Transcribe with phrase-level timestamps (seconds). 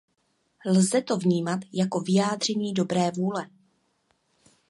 [0.65, 3.49] Lze to vnímat jako vyjádření dobré vůle.